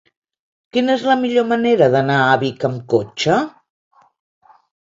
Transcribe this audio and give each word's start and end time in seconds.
Quina 0.77 0.95
és 0.99 1.03
la 1.09 1.17
millor 1.25 1.45
manera 1.51 1.89
d'anar 1.97 2.17
a 2.23 2.33
Vic 2.45 2.67
amb 2.71 2.83
cotxe? 2.95 3.39